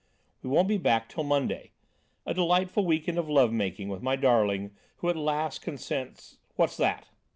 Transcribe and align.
We 0.41 0.49
won't 0.49 0.67
be 0.67 0.79
back 0.79 1.09
till 1.09 1.23
Monday. 1.23 1.73
A 2.25 2.33
delightful 2.33 2.83
week 2.87 3.07
end 3.07 3.19
of 3.19 3.29
love 3.29 3.51
making 3.53 3.87
with 3.87 4.01
my 4.01 4.15
darling 4.15 4.71
who 4.95 5.09
at 5.09 5.15
last 5.15 5.61
consents.... 5.61 6.39
What's 6.55 6.75
that!" 6.77 7.09